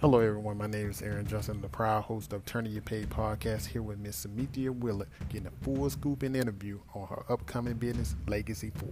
Hello, 0.00 0.18
everyone. 0.18 0.56
My 0.56 0.66
name 0.66 0.88
is 0.88 1.02
Aaron 1.02 1.26
Johnson, 1.26 1.60
the 1.60 1.68
proud 1.68 2.04
host 2.04 2.32
of 2.32 2.46
Turning 2.46 2.72
Your 2.72 2.80
Page 2.80 3.10
podcast, 3.10 3.66
here 3.66 3.82
with 3.82 3.98
Miss 3.98 4.24
Cynmethia 4.24 4.74
Wheeler, 4.74 5.06
getting 5.28 5.46
a 5.46 5.50
full 5.62 5.90
scoop 5.90 6.22
and 6.22 6.34
interview 6.34 6.78
on 6.94 7.06
her 7.08 7.22
upcoming 7.28 7.74
business, 7.74 8.16
Legacy 8.26 8.72
4. 8.76 8.88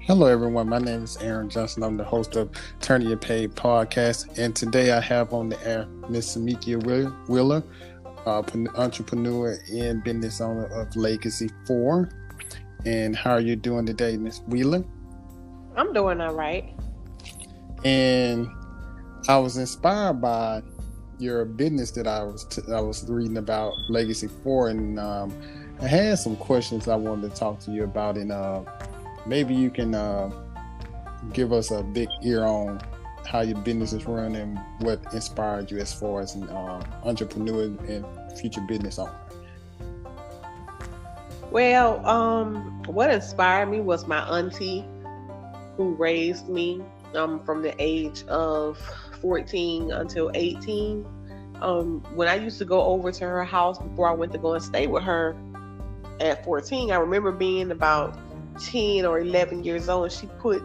Hello, 0.00 0.26
everyone. 0.26 0.68
My 0.68 0.80
name 0.80 1.04
is 1.04 1.16
Aaron 1.18 1.48
Johnson. 1.48 1.84
I'm 1.84 1.98
the 1.98 2.02
host 2.02 2.34
of 2.34 2.50
Turning 2.80 3.06
Your 3.06 3.16
Page 3.16 3.50
podcast, 3.50 4.36
and 4.38 4.56
today 4.56 4.90
I 4.90 5.00
have 5.00 5.32
on 5.32 5.50
the 5.50 5.64
air 5.64 5.86
Miss 6.08 6.36
Cynmethia 6.36 6.84
Wheeler 7.28 7.62
uh, 8.26 8.42
entrepreneur 8.76 9.58
and 9.72 10.02
business 10.02 10.40
owner 10.40 10.66
of 10.66 10.94
Legacy 10.96 11.50
4. 11.66 12.08
And 12.86 13.14
how 13.14 13.32
are 13.32 13.40
you 13.40 13.56
doing 13.56 13.86
today, 13.86 14.16
Miss 14.16 14.40
Wheeler? 14.46 14.84
I'm 15.76 15.92
doing 15.92 16.20
all 16.20 16.34
right. 16.34 16.74
And 17.84 18.48
I 19.28 19.38
was 19.38 19.56
inspired 19.56 20.20
by 20.20 20.62
your 21.18 21.44
business 21.44 21.90
that 21.92 22.06
I 22.06 22.22
was 22.22 22.44
t- 22.44 22.62
I 22.72 22.80
was 22.80 23.08
reading 23.08 23.36
about 23.36 23.74
Legacy 23.88 24.28
4 24.42 24.70
and 24.70 24.98
um, 24.98 25.32
I 25.80 25.86
had 25.86 26.18
some 26.18 26.36
questions 26.36 26.88
I 26.88 26.96
wanted 26.96 27.30
to 27.30 27.36
talk 27.36 27.60
to 27.60 27.70
you 27.70 27.84
about 27.84 28.16
and 28.16 28.32
uh, 28.32 28.62
maybe 29.26 29.54
you 29.54 29.70
can 29.70 29.94
uh, 29.94 30.30
give 31.32 31.52
us 31.52 31.70
a 31.70 31.82
big 31.82 32.08
ear 32.22 32.44
on 32.44 32.80
how 33.26 33.40
your 33.40 33.58
business 33.58 33.92
is 33.92 34.06
run 34.06 34.34
and 34.34 34.58
what 34.80 35.00
inspired 35.12 35.70
you 35.70 35.78
as 35.78 35.92
far 35.92 36.20
as 36.20 36.34
an 36.34 36.48
uh, 36.48 36.82
entrepreneur 37.04 37.64
and 37.64 38.04
future 38.38 38.60
business 38.62 38.98
owner? 38.98 39.14
Well, 41.50 42.04
um, 42.06 42.82
what 42.84 43.10
inspired 43.10 43.66
me 43.66 43.80
was 43.80 44.06
my 44.06 44.20
auntie 44.38 44.84
who 45.76 45.94
raised 45.94 46.48
me 46.48 46.82
um, 47.14 47.42
from 47.44 47.62
the 47.62 47.74
age 47.78 48.22
of 48.24 48.78
14 49.20 49.92
until 49.92 50.30
18. 50.34 51.06
Um, 51.60 52.02
when 52.14 52.28
I 52.28 52.36
used 52.36 52.58
to 52.58 52.64
go 52.64 52.82
over 52.82 53.12
to 53.12 53.24
her 53.24 53.44
house 53.44 53.78
before 53.78 54.08
I 54.08 54.12
went 54.12 54.32
to 54.32 54.38
go 54.38 54.54
and 54.54 54.62
stay 54.62 54.86
with 54.86 55.02
her 55.02 55.36
at 56.20 56.44
14, 56.44 56.92
I 56.92 56.96
remember 56.96 57.32
being 57.32 57.70
about 57.70 58.18
10 58.60 59.04
or 59.04 59.20
11 59.20 59.64
years 59.64 59.88
old, 59.88 60.12
she 60.12 60.26
put 60.38 60.62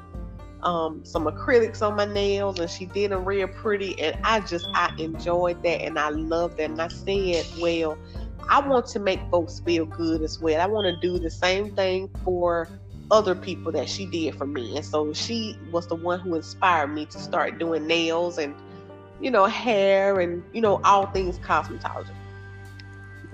um, 0.66 1.05
some 1.05 1.25
acrylics 1.25 1.81
on 1.81 1.95
my 1.95 2.05
nails 2.05 2.59
and 2.59 2.69
she 2.69 2.85
did 2.88 3.11
them 3.11 3.23
real 3.23 3.47
pretty 3.47 3.99
and 4.02 4.17
I 4.23 4.39
just 4.41 4.67
I 4.73 4.94
enjoyed 4.97 5.61
that 5.63 5.81
and 5.81 5.97
I 5.97 6.09
loved 6.09 6.58
that 6.58 6.71
and 6.71 6.81
I 6.81 6.88
said 6.88 7.45
well 7.61 7.97
I 8.49 8.59
want 8.59 8.86
to 8.88 8.99
make 8.99 9.19
folks 9.31 9.59
feel 9.59 9.86
good 9.86 10.21
as 10.21 10.39
well. 10.39 10.61
I 10.61 10.67
want 10.67 10.86
to 10.86 10.95
do 11.08 11.17
the 11.17 11.31
same 11.31 11.75
thing 11.75 12.09
for 12.23 12.67
other 13.11 13.36
people 13.36 13.71
that 13.71 13.89
she 13.89 14.05
did 14.05 14.36
for 14.36 14.45
me. 14.45 14.75
And 14.75 14.86
so 14.86 15.13
she 15.13 15.58
was 15.71 15.88
the 15.88 15.95
one 15.95 16.19
who 16.19 16.36
inspired 16.36 16.88
me 16.88 17.05
to 17.08 17.19
start 17.19 17.59
doing 17.59 17.88
nails 17.88 18.38
and 18.38 18.55
you 19.21 19.31
know 19.31 19.45
hair 19.45 20.19
and 20.19 20.43
you 20.53 20.61
know 20.61 20.81
all 20.83 21.08
things 21.08 21.39
cosmetology. 21.39 22.09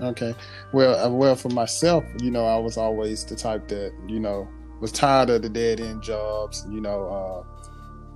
Okay. 0.00 0.34
Well 0.72 1.04
uh, 1.04 1.10
well 1.10 1.36
for 1.36 1.50
myself 1.50 2.04
you 2.20 2.30
know 2.30 2.46
I 2.46 2.56
was 2.56 2.76
always 2.76 3.24
the 3.24 3.36
type 3.36 3.68
that 3.68 3.92
you 4.08 4.20
know 4.20 4.48
was 4.82 4.90
tired 4.90 5.30
of 5.30 5.42
the 5.42 5.48
dead 5.48 5.80
end 5.80 6.02
jobs. 6.02 6.66
You 6.68 6.80
know, 6.80 7.06
uh, 7.08 7.64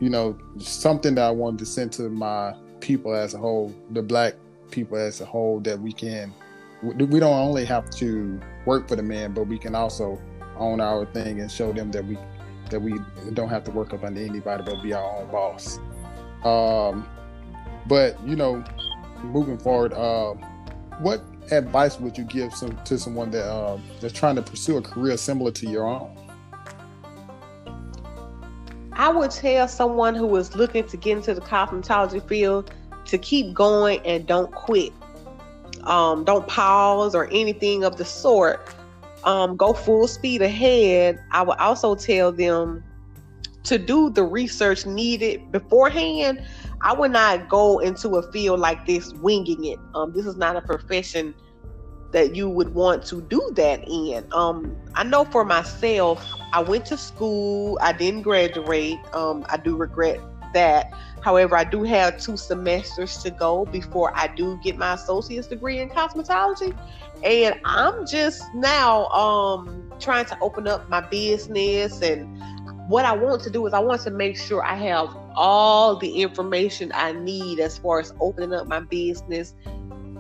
you 0.01 0.11
know, 0.11 0.37
something 0.59 1.15
that 1.15 1.25
I 1.25 1.31
wanted 1.31 1.61
to 1.61 1.67
send 1.67 1.93
to 1.93 2.11
my 2.11 2.55
people 2.81 3.15
as 3.15 3.35
a 3.35 3.39
whole, 3.39 3.73
the 3.93 4.03
black 4.03 4.35
people 4.73 4.99
as 4.99 5.21
a 5.21 5.25
whole, 5.25 5.61
that 5.61 5.81
we 5.81 5.93
can, 5.93 6.35
we 6.83 7.21
don't 7.21 7.23
only 7.23 7.65
have 7.65 7.89
to 7.91 8.39
work 8.67 8.89
for 8.89 8.97
the 8.97 9.03
man, 9.03 9.33
but 9.33 9.45
we 9.45 9.59
can 9.59 9.77
also 9.77 10.21
own 10.59 10.81
our 10.81 11.07
thing 11.07 11.41
and 11.41 11.51
show 11.51 11.73
them 11.73 11.91
that 11.93 12.05
we 12.05 12.19
that 12.71 12.81
we 12.81 12.99
don't 13.35 13.49
have 13.49 13.63
to 13.63 13.71
work 13.71 13.95
up 13.95 14.03
under 14.03 14.21
anybody, 14.21 14.65
but 14.65 14.83
be 14.83 14.93
our 14.93 15.19
own 15.19 15.31
boss. 15.31 15.79
Um, 16.45 17.09
but 17.87 18.21
you 18.27 18.35
know, 18.35 18.65
moving 19.23 19.57
forward, 19.57 19.93
uh, 19.93 20.35
what 20.99 21.23
advice 21.53 22.01
would 22.01 22.19
you 22.19 22.25
give 22.25 22.53
some, 22.53 22.77
to 22.85 22.99
someone 22.99 23.31
that 23.31 23.45
uh, 23.45 23.79
that's 24.01 24.13
trying 24.13 24.35
to 24.35 24.43
pursue 24.43 24.79
a 24.79 24.83
career 24.83 25.17
similar 25.17 25.53
to 25.53 25.69
your 25.69 25.87
own? 25.87 26.27
I 28.97 29.11
would 29.11 29.31
tell 29.31 29.69
someone 29.69 30.15
who 30.15 30.35
is 30.37 30.57
looking 30.57 30.87
to 30.89 30.97
get 30.97 31.19
into 31.19 31.35
the 31.35 31.43
cosmetology 31.43 32.27
field 32.27 32.73
to 33.05 33.19
keep 33.19 33.53
going 33.53 34.01
and 34.07 34.27
don't 34.27 34.51
quit. 34.53 34.93
Um, 35.83 36.25
don't 36.25 36.49
pause 36.49 37.15
or 37.15 37.29
anything 37.31 37.85
of 37.85 37.99
the 37.99 38.05
sort. 38.07 38.75
Um, 39.25 39.57
go 39.57 39.75
full 39.75 40.09
speed 40.09 40.41
ahead. 40.41 41.23
I 41.31 41.43
would 41.43 41.59
also 41.59 41.95
tell 41.95 42.33
them 42.33 42.83
to 43.65 43.79
do 43.79 44.09
the 44.09 44.25
research 44.25 44.87
needed 44.87 45.53
beforehand. 45.53 46.43
I 46.81 46.95
would 46.95 47.11
not 47.11 47.49
go 47.51 47.81
into 47.81 48.17
a 48.17 48.33
field 48.33 48.61
like 48.61 48.87
this 48.87 49.13
winging 49.15 49.65
it. 49.65 49.79
Um, 49.95 50.13
this 50.13 50.25
is 50.25 50.37
not 50.37 50.57
a 50.57 50.63
profession 50.63 51.35
that 52.13 52.35
you 52.35 52.49
would 52.49 52.75
want 52.75 53.05
to 53.07 53.21
do 53.23 53.51
that 53.55 53.87
in. 53.89 54.27
Um, 54.33 54.77
I 54.95 55.05
know 55.05 55.25
for 55.25 55.45
myself, 55.45 56.25
I 56.53 56.61
went 56.61 56.87
to 56.87 56.97
school, 56.97 57.79
I 57.83 57.93
didn't 57.93 58.23
graduate. 58.23 58.99
Um, 59.13 59.45
I 59.49 59.57
do 59.57 59.77
regret 59.77 60.21
that. 60.55 60.93
However, 61.21 61.57
I 61.57 61.65
do 61.65 61.83
have 61.83 62.19
two 62.19 62.37
semesters 62.37 63.19
to 63.19 63.31
go 63.31 63.67
before 63.67 64.13
I 64.15 64.29
do 64.29 64.59
get 64.63 64.77
my 64.77 64.95
associate's 64.95 65.49
degree 65.49 65.81
in 65.81 65.89
cosmetology. 65.89 66.77
And 67.25 67.59
I'm 67.65 68.07
just 68.07 68.43
now 68.55 69.07
um, 69.09 69.93
trying 69.99 70.27
to 70.27 70.39
open 70.41 70.69
up 70.69 70.89
my 70.89 71.01
business. 71.01 72.01
And 72.01 72.41
what 72.89 73.05
I 73.05 73.13
want 73.13 73.43
to 73.43 73.51
do 73.51 73.67
is 73.67 73.75
I 73.75 73.81
want 73.81 74.03
to 74.03 74.11
make 74.11 74.37
sure 74.37 74.65
I 74.65 74.77
have 74.77 75.17
all 75.35 75.97
the 75.97 76.23
information 76.23 76.93
I 76.95 77.13
need 77.13 77.59
as 77.59 77.77
far 77.79 78.01
as 78.01 78.15
opening 78.21 78.55
up 78.55 78.69
my 78.69 78.81
business 78.81 79.55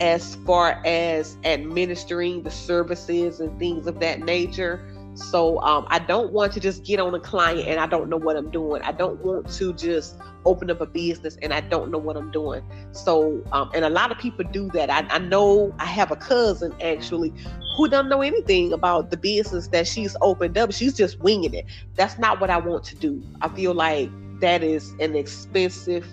as 0.00 0.36
far 0.46 0.80
as 0.84 1.36
administering 1.44 2.42
the 2.42 2.50
services 2.50 3.40
and 3.40 3.58
things 3.58 3.86
of 3.86 4.00
that 4.00 4.20
nature. 4.20 4.86
So 5.14 5.58
um, 5.62 5.86
I 5.88 5.98
don't 5.98 6.32
want 6.32 6.52
to 6.52 6.60
just 6.60 6.84
get 6.84 7.00
on 7.00 7.14
a 7.14 7.20
client 7.20 7.66
and 7.66 7.80
I 7.80 7.86
don't 7.86 8.10
know 8.10 8.18
what 8.18 8.36
I'm 8.36 8.50
doing. 8.50 8.82
I 8.82 8.92
don't 8.92 9.18
want 9.24 9.50
to 9.54 9.72
just 9.72 10.16
open 10.44 10.70
up 10.70 10.82
a 10.82 10.86
business 10.86 11.38
and 11.40 11.54
I 11.54 11.62
don't 11.62 11.90
know 11.90 11.98
what 11.98 12.18
I'm 12.18 12.30
doing. 12.30 12.62
So 12.92 13.42
um, 13.52 13.70
and 13.74 13.86
a 13.86 13.88
lot 13.88 14.12
of 14.12 14.18
people 14.18 14.44
do 14.52 14.68
that. 14.74 14.90
I, 14.90 15.06
I 15.08 15.18
know 15.18 15.74
I 15.78 15.86
have 15.86 16.10
a 16.10 16.16
cousin 16.16 16.74
actually 16.82 17.32
who 17.76 17.88
doesn't 17.88 18.10
know 18.10 18.20
anything 18.20 18.74
about 18.74 19.10
the 19.10 19.16
business 19.16 19.68
that 19.68 19.86
she's 19.86 20.14
opened 20.20 20.58
up. 20.58 20.72
She's 20.72 20.94
just 20.94 21.18
winging 21.20 21.54
it. 21.54 21.64
That's 21.94 22.18
not 22.18 22.38
what 22.38 22.50
I 22.50 22.58
want 22.58 22.84
to 22.84 22.96
do. 22.96 23.22
I 23.40 23.48
feel 23.48 23.72
like 23.72 24.10
that 24.40 24.62
is 24.62 24.94
an 25.00 25.16
expensive 25.16 26.06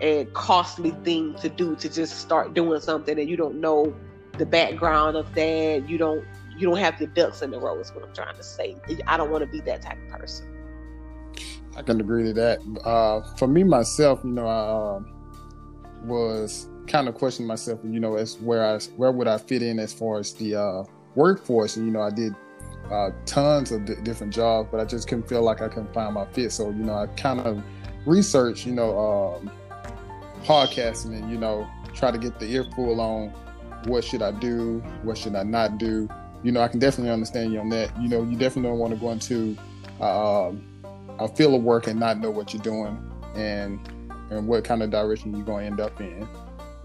and 0.00 0.32
costly 0.34 0.90
thing 1.04 1.34
to 1.36 1.48
do 1.48 1.76
to 1.76 1.88
just 1.88 2.18
start 2.20 2.54
doing 2.54 2.80
something 2.80 3.18
and 3.18 3.28
you 3.28 3.36
don't 3.36 3.60
know 3.60 3.94
the 4.38 4.46
background 4.46 5.16
of 5.16 5.32
that. 5.34 5.88
You 5.88 5.98
don't 5.98 6.24
you 6.56 6.68
don't 6.68 6.78
have 6.78 7.00
your 7.00 7.10
ducks 7.10 7.42
in 7.42 7.50
the 7.50 7.58
row 7.58 7.78
is 7.80 7.92
what 7.94 8.04
I'm 8.04 8.14
trying 8.14 8.36
to 8.36 8.42
say. 8.42 8.76
I 9.06 9.16
don't 9.16 9.30
want 9.30 9.42
to 9.42 9.50
be 9.50 9.60
that 9.62 9.82
type 9.82 9.98
of 9.98 10.08
person. 10.20 10.46
I 11.76 11.82
can 11.82 12.00
agree 12.00 12.24
to 12.24 12.32
that. 12.34 12.60
Uh, 12.84 13.22
for 13.36 13.48
me 13.48 13.64
myself, 13.64 14.20
you 14.22 14.30
know, 14.30 14.46
I 14.46 14.96
um, 14.96 16.06
was 16.06 16.68
kind 16.86 17.08
of 17.08 17.14
questioning 17.14 17.48
myself, 17.48 17.80
you 17.82 17.98
know, 17.98 18.16
as 18.16 18.38
where 18.38 18.64
I 18.64 18.78
where 18.96 19.10
would 19.10 19.26
I 19.26 19.38
fit 19.38 19.62
in 19.62 19.78
as 19.78 19.92
far 19.92 20.18
as 20.18 20.32
the 20.34 20.54
uh, 20.56 20.84
workforce. 21.14 21.76
And 21.76 21.86
you 21.86 21.92
know, 21.92 22.02
I 22.02 22.10
did 22.10 22.34
uh, 22.90 23.10
tons 23.26 23.72
of 23.72 23.84
d- 23.84 23.94
different 24.02 24.32
jobs, 24.32 24.68
but 24.70 24.80
I 24.80 24.84
just 24.84 25.08
couldn't 25.08 25.28
feel 25.28 25.42
like 25.42 25.60
I 25.60 25.68
couldn't 25.68 25.92
find 25.92 26.14
my 26.14 26.26
fit. 26.26 26.52
So 26.52 26.68
you 26.68 26.84
know, 26.84 26.94
I 26.94 27.06
kind 27.08 27.40
of 27.40 27.62
researched, 28.06 28.66
you 28.66 28.72
know, 28.72 28.98
um, 28.98 29.50
podcasting 30.44 31.16
and 31.16 31.30
you 31.30 31.38
know 31.38 31.68
try 31.94 32.10
to 32.10 32.18
get 32.18 32.38
the 32.38 32.46
earful 32.46 33.00
on 33.00 33.32
what 33.86 34.04
should 34.04 34.22
I 34.22 34.32
do, 34.32 34.80
what 35.02 35.18
should 35.18 35.34
I 35.34 35.42
not 35.42 35.78
do. 35.78 36.08
You 36.42 36.52
know, 36.52 36.60
I 36.60 36.68
can 36.68 36.78
definitely 36.78 37.12
understand 37.12 37.52
you 37.52 37.60
on 37.60 37.68
that. 37.70 37.90
You 38.00 38.08
know, 38.08 38.22
you 38.22 38.36
definitely 38.36 38.70
don't 38.70 38.78
want 38.78 38.94
to 38.94 39.00
go 39.00 39.10
into 39.10 39.56
uh, 40.00 40.52
a 41.18 41.28
field 41.28 41.54
of 41.54 41.62
work 41.62 41.86
and 41.86 41.98
not 41.98 42.18
know 42.18 42.30
what 42.30 42.52
you're 42.52 42.62
doing 42.62 42.98
and 43.34 43.80
and 44.30 44.48
what 44.48 44.64
kind 44.64 44.82
of 44.82 44.90
direction 44.90 45.34
you're 45.34 45.44
going 45.44 45.64
to 45.64 45.70
end 45.70 45.80
up 45.80 46.00
in. 46.00 46.26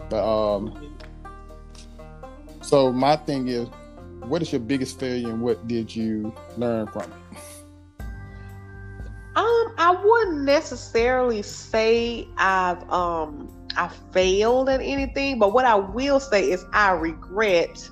But 0.09 0.23
um, 0.23 0.97
so 2.62 2.91
my 2.91 3.15
thing 3.15 3.47
is, 3.47 3.67
what 4.21 4.41
is 4.41 4.51
your 4.51 4.62
biggest 4.62 5.00
failure 5.00 5.29
and 5.29 5.41
what 5.41 5.67
did 5.67 5.95
you 5.95 6.33
learn 6.57 6.88
from 6.88 7.03
it? 7.03 7.39
Wouldn't 10.04 10.42
necessarily 10.44 11.42
say 11.42 12.28
I've 12.38 12.88
um 12.90 13.50
I 13.75 13.90
failed 14.12 14.69
at 14.69 14.81
anything, 14.81 15.40
but 15.40 15.54
what 15.54 15.66
I 15.66 15.75
will 15.75 16.19
say 16.19 16.50
is 16.51 16.66
I 16.74 16.92
regret 16.92 17.90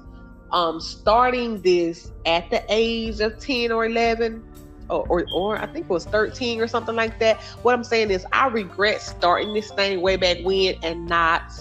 um 0.51 0.79
starting 0.79 1.61
this 1.61 2.11
at 2.25 2.49
the 2.49 2.63
age 2.69 3.19
of 3.19 3.39
10 3.39 3.71
or 3.71 3.85
11 3.85 4.43
or, 4.89 5.05
or, 5.09 5.25
or 5.33 5.57
I 5.57 5.65
think 5.67 5.85
it 5.85 5.89
was 5.89 6.05
13 6.05 6.61
or 6.61 6.67
something 6.67 6.95
like 6.95 7.19
that. 7.19 7.41
What 7.63 7.73
I'm 7.73 7.83
saying 7.83 8.11
is 8.11 8.25
I 8.31 8.47
regret 8.47 9.01
starting 9.01 9.53
this 9.53 9.69
thing 9.71 10.01
way 10.01 10.15
back 10.15 10.37
when 10.43 10.75
and 10.83 11.05
not 11.07 11.51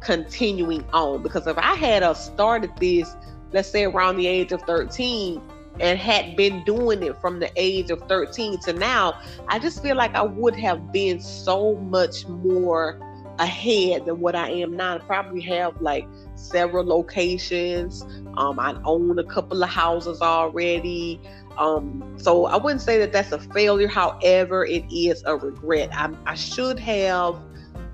continuing 0.00 0.84
on 0.92 1.22
because 1.22 1.46
if 1.46 1.58
I 1.58 1.74
had 1.74 2.02
uh, 2.02 2.14
started 2.14 2.70
this 2.78 3.14
let's 3.52 3.68
say 3.68 3.84
around 3.84 4.16
the 4.16 4.26
age 4.26 4.52
of 4.52 4.62
13 4.62 5.40
and 5.80 5.98
had 5.98 6.36
been 6.36 6.64
doing 6.64 7.02
it 7.02 7.16
from 7.20 7.40
the 7.40 7.50
age 7.56 7.90
of 7.90 8.00
13 8.08 8.58
to 8.60 8.72
now, 8.72 9.20
I 9.48 9.58
just 9.58 9.82
feel 9.82 9.96
like 9.96 10.14
I 10.14 10.22
would 10.22 10.56
have 10.56 10.92
been 10.92 11.20
so 11.20 11.76
much 11.76 12.26
more 12.26 13.00
ahead 13.38 14.06
than 14.06 14.20
what 14.20 14.34
I 14.34 14.50
am 14.50 14.76
now. 14.76 14.96
I 14.96 14.98
probably 14.98 15.40
have 15.42 15.80
like 15.80 16.06
several 16.34 16.84
locations. 16.84 18.02
Um, 18.36 18.58
I 18.58 18.78
own 18.84 19.18
a 19.18 19.24
couple 19.24 19.62
of 19.62 19.68
houses 19.68 20.20
already. 20.22 21.20
Um, 21.58 22.16
so 22.18 22.46
I 22.46 22.56
wouldn't 22.56 22.82
say 22.82 22.98
that 22.98 23.12
that's 23.12 23.32
a 23.32 23.38
failure. 23.38 23.88
However, 23.88 24.64
it 24.64 24.84
is 24.90 25.22
a 25.26 25.36
regret. 25.36 25.90
I, 25.92 26.12
I 26.26 26.34
should 26.34 26.78
have 26.78 27.36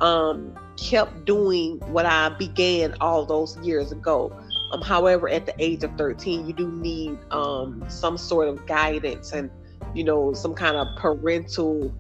um, 0.01 0.55
kept 0.77 1.25
doing 1.25 1.79
what 1.93 2.07
I 2.07 2.31
began 2.31 2.95
all 3.01 3.25
those 3.25 3.57
years 3.59 3.93
ago. 3.93 4.37
Um, 4.73 4.81
however, 4.81 5.29
at 5.29 5.47
the 5.47 5.55
age 5.59 5.85
of 5.85 5.97
13, 5.97 6.47
you 6.47 6.53
do 6.55 6.71
need 6.73 7.19
um, 7.31 7.85
some 7.89 8.17
sort 8.17 8.49
of 8.49 8.65
guidance 8.67 9.33
and, 9.33 9.51
you 9.95 10.03
know, 10.03 10.33
some 10.33 10.55
kind 10.55 10.77
of 10.77 10.89
parental, 10.97 11.95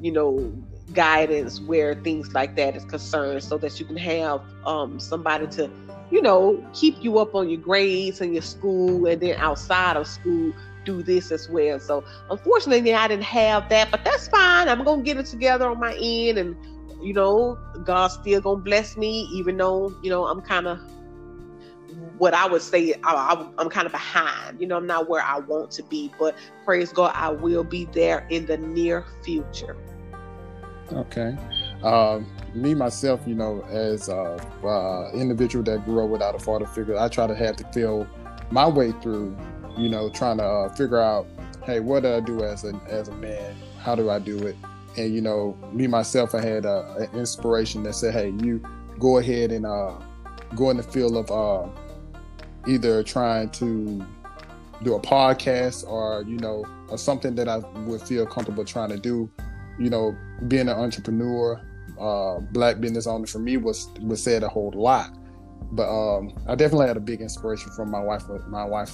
you 0.00 0.12
know, 0.12 0.52
guidance 0.92 1.60
where 1.60 1.94
things 1.94 2.34
like 2.34 2.54
that 2.56 2.76
is 2.76 2.84
concerned 2.84 3.42
so 3.42 3.56
that 3.58 3.80
you 3.80 3.86
can 3.86 3.96
have 3.96 4.42
um, 4.66 5.00
somebody 5.00 5.46
to, 5.48 5.70
you 6.10 6.20
know, 6.20 6.62
keep 6.74 7.02
you 7.02 7.18
up 7.18 7.34
on 7.34 7.48
your 7.48 7.60
grades 7.60 8.20
and 8.20 8.34
your 8.34 8.42
school 8.42 9.06
and 9.06 9.20
then 9.20 9.36
outside 9.38 9.96
of 9.96 10.06
school 10.06 10.52
do 10.84 11.02
this 11.02 11.30
as 11.30 11.48
well. 11.48 11.78
So 11.78 12.04
unfortunately 12.30 12.92
I 12.94 13.08
didn't 13.08 13.24
have 13.24 13.68
that, 13.70 13.90
but 13.90 14.04
that's 14.04 14.28
fine. 14.28 14.68
I'm 14.68 14.84
gonna 14.84 15.02
get 15.02 15.16
it 15.16 15.26
together 15.26 15.68
on 15.68 15.78
my 15.78 15.96
end 16.00 16.38
and 16.38 16.56
you 17.02 17.12
know, 17.12 17.56
God's 17.84 18.14
still 18.14 18.40
gonna 18.40 18.60
bless 18.60 18.96
me, 18.96 19.28
even 19.32 19.56
though, 19.56 19.94
you 20.02 20.10
know, 20.10 20.26
I'm 20.26 20.40
kind 20.40 20.66
of 20.66 20.80
what 22.18 22.34
I 22.34 22.46
would 22.46 22.62
say 22.62 22.94
I, 23.04 23.46
am 23.58 23.70
kind 23.70 23.86
of 23.86 23.92
behind. 23.92 24.60
You 24.60 24.66
know, 24.66 24.76
I'm 24.76 24.86
not 24.86 25.08
where 25.08 25.22
I 25.22 25.38
want 25.38 25.70
to 25.72 25.82
be, 25.82 26.12
but 26.18 26.36
praise 26.64 26.92
God, 26.92 27.12
I 27.14 27.30
will 27.30 27.64
be 27.64 27.86
there 27.86 28.26
in 28.30 28.46
the 28.46 28.58
near 28.58 29.04
future. 29.22 29.76
Okay. 30.92 31.36
Um, 31.82 32.26
me 32.54 32.74
myself, 32.74 33.20
you 33.26 33.34
know, 33.34 33.62
as 33.70 34.08
a 34.08 34.36
uh, 34.64 35.10
individual 35.12 35.62
that 35.64 35.84
grew 35.84 36.04
up 36.04 36.10
without 36.10 36.34
a 36.34 36.38
father 36.38 36.66
figure, 36.66 36.98
I 36.98 37.08
try 37.08 37.26
to 37.26 37.34
have 37.34 37.56
to 37.56 37.64
feel 37.72 38.06
my 38.50 38.66
way 38.66 38.92
through, 39.02 39.36
you 39.76 39.88
know, 39.88 40.10
trying 40.10 40.38
to 40.38 40.44
uh, 40.44 40.68
figure 40.74 40.98
out, 40.98 41.26
hey, 41.64 41.80
what 41.80 42.02
do 42.02 42.14
I 42.14 42.20
do 42.20 42.42
as 42.42 42.64
a 42.64 42.74
as 42.88 43.08
a 43.08 43.14
man? 43.16 43.54
How 43.78 43.94
do 43.94 44.10
I 44.10 44.18
do 44.18 44.38
it? 44.46 44.56
And 44.96 45.14
you 45.14 45.20
know, 45.20 45.56
me 45.72 45.86
myself, 45.86 46.34
I 46.34 46.40
had 46.40 46.64
an 46.64 47.08
inspiration 47.14 47.82
that 47.84 47.94
said, 47.94 48.14
hey, 48.14 48.30
you 48.42 48.62
go 48.98 49.18
ahead 49.18 49.52
and 49.52 49.66
uh, 49.66 49.98
go 50.54 50.70
in 50.70 50.76
the 50.76 50.82
field 50.82 51.16
of 51.16 51.30
uh, 51.30 51.68
either 52.66 53.02
trying 53.02 53.50
to 53.50 54.04
do 54.82 54.94
a 54.94 55.00
podcast 55.00 55.86
or 55.88 56.24
you 56.26 56.38
know 56.38 56.64
or 56.88 56.96
something 56.98 57.34
that 57.34 57.48
I 57.48 57.58
would 57.86 58.00
feel 58.02 58.26
comfortable 58.26 58.64
trying 58.64 58.90
to 58.90 58.98
do 58.98 59.30
you 59.78 59.90
know, 59.90 60.16
being 60.48 60.68
an 60.68 60.76
entrepreneur, 60.76 61.60
uh, 61.98 62.40
black 62.52 62.80
business 62.80 63.06
owner 63.06 63.26
for 63.26 63.38
me 63.38 63.56
was 63.56 63.88
was 64.02 64.22
said 64.22 64.42
a 64.42 64.48
whole 64.48 64.72
lot. 64.74 65.10
But 65.72 65.88
um, 65.88 66.32
I 66.46 66.54
definitely 66.54 66.88
had 66.88 66.96
a 66.96 67.00
big 67.00 67.20
inspiration 67.20 67.70
from 67.72 67.90
my 67.90 68.00
wife. 68.00 68.24
My 68.48 68.64
wife 68.64 68.92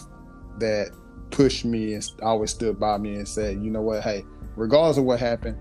that 0.58 0.90
pushed 1.30 1.64
me 1.64 1.94
and 1.94 2.10
always 2.22 2.50
stood 2.50 2.78
by 2.78 2.98
me 2.98 3.14
and 3.14 3.26
said, 3.26 3.62
you 3.62 3.70
know 3.70 3.82
what, 3.82 4.02
hey, 4.02 4.24
regardless 4.56 4.98
of 4.98 5.04
what 5.04 5.20
happened, 5.20 5.56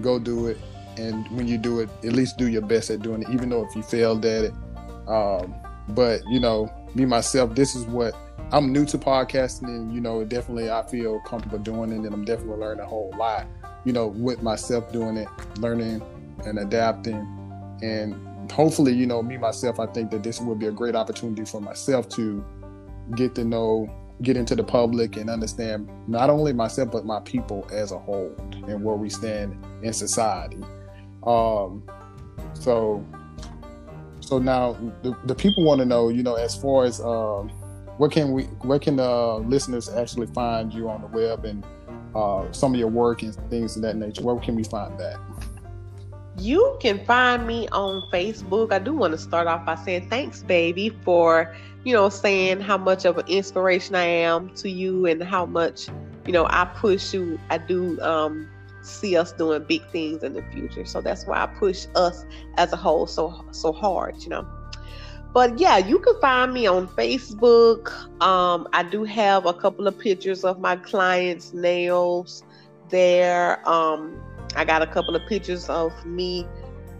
go 0.00 0.18
do 0.18 0.46
it. 0.46 0.58
And 0.96 1.28
when 1.36 1.46
you 1.46 1.58
do 1.58 1.80
it, 1.80 1.88
at 2.04 2.12
least 2.12 2.38
do 2.38 2.48
your 2.48 2.62
best 2.62 2.90
at 2.90 3.02
doing 3.02 3.22
it, 3.22 3.28
even 3.30 3.50
though 3.50 3.64
if 3.64 3.74
you 3.76 3.82
failed 3.82 4.24
at 4.24 4.44
it. 4.44 4.54
Um, 5.08 5.54
but 5.88 6.20
you 6.28 6.40
know, 6.40 6.72
me 6.94 7.04
myself, 7.04 7.54
this 7.54 7.74
is 7.74 7.84
what 7.86 8.14
I'm 8.52 8.72
new 8.72 8.84
to 8.86 8.98
podcasting, 8.98 9.64
and 9.64 9.92
you 9.92 10.00
know, 10.00 10.24
definitely 10.24 10.70
I 10.70 10.82
feel 10.86 11.20
comfortable 11.20 11.58
doing 11.58 11.92
it, 11.92 11.98
and 11.98 12.12
I'm 12.12 12.24
definitely 12.24 12.58
learning 12.58 12.84
a 12.84 12.86
whole 12.86 13.12
lot 13.18 13.46
you 13.84 13.92
know, 13.92 14.08
with 14.08 14.42
myself 14.42 14.92
doing 14.92 15.16
it, 15.16 15.28
learning 15.58 16.02
and 16.44 16.58
adapting. 16.58 17.26
And 17.82 18.50
hopefully, 18.50 18.92
you 18.92 19.06
know, 19.06 19.22
me 19.22 19.36
myself, 19.38 19.80
I 19.80 19.86
think 19.86 20.10
that 20.10 20.22
this 20.22 20.40
would 20.40 20.58
be 20.58 20.66
a 20.66 20.72
great 20.72 20.94
opportunity 20.94 21.44
for 21.44 21.60
myself 21.60 22.08
to 22.10 22.44
get 23.14 23.34
to 23.36 23.44
know, 23.44 23.88
get 24.22 24.36
into 24.36 24.54
the 24.54 24.64
public 24.64 25.16
and 25.16 25.30
understand 25.30 25.88
not 26.08 26.28
only 26.28 26.52
myself, 26.52 26.90
but 26.90 27.06
my 27.06 27.20
people 27.20 27.66
as 27.72 27.92
a 27.92 27.98
whole 27.98 28.34
and 28.66 28.84
where 28.84 28.96
we 28.96 29.08
stand 29.08 29.64
in 29.82 29.92
society. 29.92 30.62
Um, 31.26 31.82
so, 32.54 33.04
so 34.28 34.38
now 34.38 34.76
the, 35.02 35.16
the 35.24 35.34
people 35.34 35.64
want 35.64 35.78
to 35.78 35.86
know, 35.86 36.10
you 36.10 36.22
know, 36.22 36.34
as 36.34 36.54
far 36.54 36.84
as 36.84 37.00
um, 37.00 37.48
where 37.96 38.10
can 38.10 38.30
we, 38.30 38.42
where 38.60 38.78
can 38.78 38.96
the 38.96 39.36
listeners 39.46 39.88
actually 39.88 40.26
find 40.26 40.72
you 40.74 40.90
on 40.90 41.00
the 41.00 41.06
web 41.06 41.46
and 41.46 41.64
uh, 42.14 42.44
some 42.52 42.74
of 42.74 42.78
your 42.78 42.88
work 42.88 43.22
and 43.22 43.34
things 43.48 43.74
of 43.74 43.80
that 43.80 43.96
nature, 43.96 44.22
where 44.22 44.36
can 44.36 44.54
we 44.54 44.64
find 44.64 45.00
that? 45.00 45.18
You 46.36 46.76
can 46.78 47.02
find 47.06 47.46
me 47.46 47.68
on 47.68 48.02
Facebook. 48.12 48.70
I 48.70 48.78
do 48.80 48.92
want 48.92 49.12
to 49.12 49.18
start 49.18 49.46
off 49.46 49.64
by 49.64 49.76
saying 49.76 50.10
thanks, 50.10 50.42
baby, 50.42 50.90
for 51.04 51.56
you 51.84 51.94
know 51.94 52.10
saying 52.10 52.60
how 52.60 52.76
much 52.76 53.06
of 53.06 53.16
an 53.16 53.26
inspiration 53.28 53.94
I 53.94 54.04
am 54.04 54.54
to 54.56 54.68
you 54.68 55.06
and 55.06 55.22
how 55.22 55.46
much 55.46 55.88
you 56.26 56.32
know 56.32 56.46
I 56.50 56.66
push 56.66 57.14
you. 57.14 57.40
I 57.48 57.56
do 57.56 57.98
um, 58.02 58.46
see 58.88 59.16
us 59.16 59.32
doing 59.32 59.64
big 59.64 59.88
things 59.90 60.22
in 60.22 60.32
the 60.32 60.42
future, 60.52 60.84
so 60.84 61.00
that's 61.00 61.26
why 61.26 61.42
I 61.42 61.46
push 61.46 61.86
us 61.94 62.24
as 62.56 62.72
a 62.72 62.76
whole 62.76 63.06
so 63.06 63.44
so 63.52 63.72
hard. 63.72 64.22
You 64.22 64.30
know 64.30 64.46
but 65.32 65.58
yeah, 65.58 65.78
you 65.78 65.98
can 65.98 66.18
find 66.20 66.52
me 66.52 66.66
on 66.66 66.88
Facebook. 66.88 67.90
Um, 68.22 68.66
I 68.72 68.82
do 68.82 69.04
have 69.04 69.46
a 69.46 69.52
couple 69.52 69.86
of 69.86 69.98
pictures 69.98 70.44
of 70.44 70.58
my 70.58 70.76
clients' 70.76 71.52
nails 71.52 72.42
there. 72.88 73.68
Um, 73.68 74.20
I 74.56 74.64
got 74.64 74.82
a 74.82 74.86
couple 74.86 75.14
of 75.14 75.22
pictures 75.28 75.68
of 75.68 75.92
me 76.06 76.46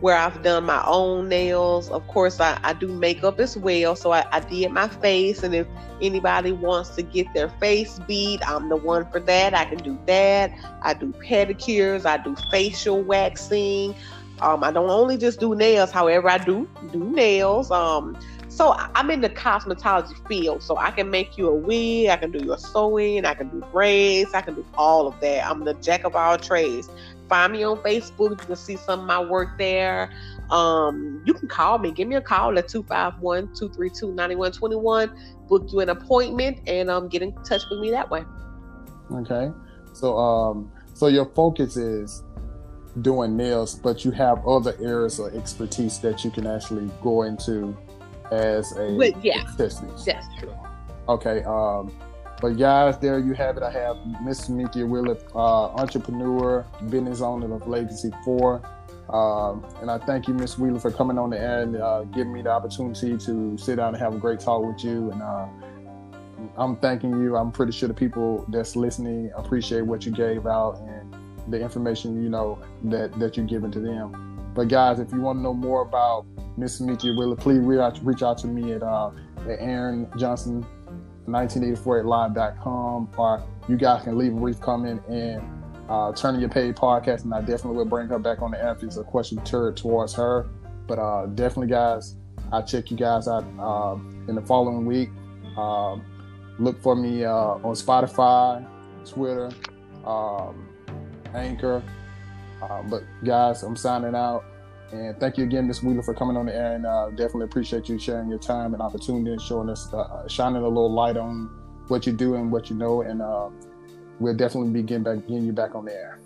where 0.01 0.17
I've 0.17 0.43
done 0.43 0.65
my 0.65 0.83
own 0.87 1.29
nails. 1.29 1.91
Of 1.91 2.07
course, 2.09 2.41
I, 2.41 2.59
I 2.63 2.73
do 2.73 2.89
makeup 2.89 3.41
as 3.41 3.57
well. 3.57 3.97
So 3.97 4.13
I, 4.13 4.25
I 4.31 4.41
did 4.41 4.71
my 4.71 4.89
face. 4.89 5.43
And 5.43 5.55
if 5.55 5.67
anybody 6.01 6.53
wants 6.53 6.91
to 6.91 7.03
get 7.03 7.27
their 7.35 7.49
face 7.49 7.99
beat, 8.07 8.41
I'm 8.49 8.69
the 8.69 8.77
one 8.77 9.11
for 9.11 9.21
that. 9.21 9.55
I 9.55 9.65
can 9.65 9.79
do 9.79 9.99
that. 10.07 10.53
I 10.83 10.95
do 10.95 11.13
pedicures, 11.13 12.07
I 12.07 12.19
do 12.19 12.37
facial 12.51 13.03
waxing. 13.03 13.95
Um, 14.41 14.63
I 14.63 14.71
don't 14.71 14.91
only 14.91 15.17
just 15.17 15.41
do 15.41 15.55
nails, 15.55 15.91
however, 15.91 16.31
I 16.31 16.39
do 16.39 16.69
do 16.93 17.03
nails. 17.03 17.71
Um, 17.73 18.17
so 18.49 18.75
I'm 18.95 19.11
in 19.11 19.21
the 19.21 19.29
cosmetology 19.29 20.27
field, 20.27 20.63
so 20.63 20.77
I 20.77 20.91
can 20.91 21.11
make 21.11 21.37
you 21.37 21.49
a 21.49 21.55
wig, 21.55 22.09
I 22.09 22.17
can 22.17 22.31
do 22.31 22.45
your 22.45 22.57
sewing, 22.57 23.25
I 23.25 23.35
can 23.35 23.49
do 23.49 23.65
braids, 23.73 24.33
I 24.35 24.41
can 24.41 24.55
do 24.55 24.65
all 24.75 25.07
of 25.07 25.21
that. 25.21 25.47
I'm 25.49 25.65
the 25.65 25.75
jack 25.75 26.05
of 26.05 26.17
all 26.17 26.39
trades. 26.39 26.89
Find 27.29 27.53
me 27.53 27.63
on 27.63 27.77
Facebook, 27.79 28.31
you 28.31 28.37
can 28.47 28.57
see 28.57 28.77
some 28.77 29.01
of 29.01 29.07
my 29.07 29.23
work 29.23 29.59
there. 29.59 30.11
Um, 30.51 31.23
you 31.27 31.35
can 31.35 31.49
call 31.49 31.77
me, 31.79 31.93
give 31.93 32.09
me 32.09 32.17
a 32.17 32.23
call 32.23 32.59
at 32.59 32.69
251-232-9121, 32.69 35.49
book 35.49 35.69
you 35.71 35.81
an 35.81 35.91
appointment, 35.91 36.61
and 36.67 36.91
um, 36.91 37.09
get 37.09 37.21
in 37.23 37.33
touch 37.45 37.63
with 37.71 37.81
me 37.81 37.91
that 37.91 38.11
way. 38.11 38.25
Okay, 39.13 39.53
so 39.93 40.17
um, 40.17 40.73
so 40.95 41.09
your 41.09 41.27
focus 41.27 41.77
is 41.77 42.23
doing 43.03 43.37
nails, 43.37 43.75
but 43.75 44.03
you 44.05 44.11
have 44.11 44.47
other 44.47 44.75
areas 44.83 45.19
of 45.19 45.35
expertise 45.35 45.99
that 46.01 46.25
you 46.25 46.31
can 46.31 46.47
actually 46.47 46.91
go 47.03 47.23
into 47.23 47.77
as 48.31 48.77
a 48.77 48.97
but, 48.97 49.25
yeah, 49.25 49.45
That's 50.05 50.27
true. 50.39 50.55
Okay. 51.09 51.43
Um, 51.45 51.93
but 52.41 52.51
guys, 52.51 52.99
there 52.99 53.19
you 53.19 53.35
have 53.35 53.57
it. 53.57 53.63
I 53.63 53.71
have 53.71 53.97
Miss 54.23 54.49
Minkia 54.49 54.89
Wheeler, 54.89 55.19
uh, 55.35 55.67
entrepreneur, 55.75 56.65
business 56.89 57.21
owner 57.21 57.53
of 57.55 57.67
Legacy 57.67 58.11
Four. 58.25 58.63
Um, 59.11 59.65
and 59.81 59.91
I 59.91 59.99
thank 59.99 60.29
you, 60.29 60.35
Miss 60.35 60.59
Wheeler, 60.59 60.79
for 60.79 60.91
coming 60.91 61.19
on 61.19 61.31
the 61.31 61.41
air 61.41 61.63
and 61.63 61.77
uh, 61.77 62.05
giving 62.05 62.33
me 62.33 62.43
the 62.43 62.51
opportunity 62.51 63.17
to 63.17 63.57
sit 63.57 63.77
down 63.77 63.95
and 63.95 63.97
have 64.03 64.15
a 64.15 64.19
great 64.19 64.39
talk 64.39 64.63
with 64.63 64.85
you. 64.85 65.11
And 65.11 65.23
uh, 65.23 65.49
I'm 66.57 66.77
thanking 66.77 67.23
you. 67.23 67.37
I'm 67.37 67.51
pretty 67.51 67.73
sure 67.73 67.89
the 67.89 67.95
people 67.95 68.45
that's 68.49 68.77
listening 68.77 69.31
appreciate 69.35 69.83
what 69.83 70.05
you 70.05 70.13
gave 70.13 70.47
out 70.47 70.79
and 70.81 71.15
the 71.53 71.61
information 71.61 72.23
you 72.23 72.29
know 72.29 72.59
that 72.85 73.19
that 73.19 73.37
you're 73.37 73.47
giving 73.47 73.71
to 73.71 73.81
them. 73.81 74.53
But 74.55 74.69
guys, 74.69 74.99
if 75.01 75.13
you 75.13 75.21
want 75.21 75.39
to 75.39 75.43
know 75.43 75.55
more 75.55 75.83
about 75.83 76.27
Miss 76.57 76.81
Minkia 76.81 77.17
Wheeler, 77.17 77.37
please 77.37 77.61
reach 77.61 77.79
out, 77.79 78.05
reach 78.05 78.23
out 78.23 78.39
to 78.39 78.47
me 78.47 78.73
at, 78.73 78.83
uh, 78.83 79.11
at 79.43 79.61
Aaron 79.61 80.09
Johnson 80.19 80.67
1984 81.29 82.01
at 82.01 82.07
live.com 82.07 83.09
or 83.17 83.43
you 83.69 83.77
guys 83.77 84.03
can 84.05 84.17
leave 84.17 84.33
a 84.33 84.37
brief 84.37 84.61
comment 84.61 85.03
and 85.09 85.43
uh, 85.89 86.13
turning 86.13 86.41
your 86.41 86.51
page 86.51 86.75
podcast 86.75 87.25
and 87.25 87.33
I 87.33 87.41
definitely 87.41 87.77
will 87.77 87.85
bring 87.85 88.09
her 88.09 88.19
back 88.19 88.43
on 88.43 88.51
the 88.51 88.63
air 88.63 88.73
if 88.73 88.83
it's 88.83 88.97
a 88.97 89.05
question 89.05 89.43
turned 89.45 89.77
towards 89.77 90.15
her. 90.15 90.49
But 90.87 90.99
uh, 90.99 91.27
definitely, 91.27 91.69
guys, 91.69 92.17
I'll 92.51 92.67
check 92.67 92.91
you 92.91 92.97
guys 92.97 93.29
out 93.29 93.45
uh, 93.59 93.97
in 94.29 94.35
the 94.35 94.43
following 94.43 94.87
week. 94.87 95.11
Um, 95.57 96.03
look 96.59 96.81
for 96.81 96.97
me 96.97 97.25
uh, 97.25 97.33
on 97.33 97.75
Spotify, 97.75 98.67
Twitter, 99.05 99.51
um, 100.05 100.69
Anchor. 101.35 101.83
Uh, 102.63 102.83
but 102.83 103.03
guys, 103.25 103.63
I'm 103.63 103.77
signing 103.77 104.15
out. 104.15 104.45
And 104.93 105.19
thank 105.21 105.37
you 105.37 105.45
again, 105.45 105.67
Ms. 105.67 105.83
Wheeler, 105.83 106.03
for 106.03 106.15
coming 106.15 106.37
on 106.37 106.47
the 106.47 106.55
air. 106.55 106.75
And 106.75 106.87
uh, 106.87 107.11
definitely 107.11 107.45
appreciate 107.45 107.89
you 107.89 107.99
sharing 107.99 108.29
your 108.29 108.39
time 108.39 108.73
and 108.73 108.83
opportunity 108.83 109.33
and 109.33 109.41
showing 109.41 109.69
us, 109.69 109.93
uh, 109.93 110.27
shining 110.29 110.63
a 110.63 110.69
little 110.69 110.93
light 110.93 111.17
on 111.17 111.51
what 111.89 112.07
you 112.07 112.13
do 112.13 112.35
and 112.35 112.51
what 112.51 112.71
you 112.71 112.77
know. 112.77 113.03
And 113.03 113.21
uh, 113.21 113.49
we'll 114.19 114.37
definitely 114.37 114.71
be 114.71 114.83
getting, 114.83 115.05
back, 115.05 115.27
getting 115.27 115.45
you 115.45 115.53
back 115.53 115.75
on 115.75 115.85
the 115.85 115.93
air. 115.93 116.21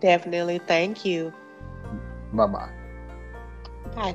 Definitely. 0.00 0.60
Thank 0.66 1.04
you. 1.04 1.32
Bye-bye. 2.32 2.70
Bye. 3.94 4.14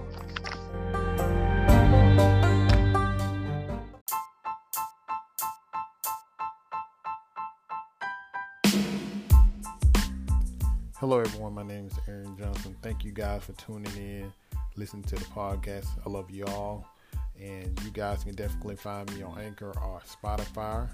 Hello, 11.00 11.18
everyone. 11.18 11.54
My 11.54 11.64
name 11.64 11.88
is 11.88 11.94
Aaron 12.10 12.36
Johnson. 12.38 12.76
Thank 12.82 13.06
you 13.06 13.14
guys 13.14 13.46
for 13.46 13.54
tuning 13.54 13.96
in, 13.96 14.34
listening 14.76 15.04
to 15.04 15.16
the 15.16 15.24
podcast. 15.24 15.88
I 16.06 16.10
love 16.10 16.30
you 16.30 16.44
all. 16.48 16.86
And 17.40 17.80
you 17.86 17.92
guys 17.92 18.26
can 18.26 18.36
definitely 18.36 18.76
find 18.76 19.10
me 19.16 19.22
on 19.22 19.40
Anchor 19.40 19.72
or 19.82 20.02
Spotify 20.02 20.90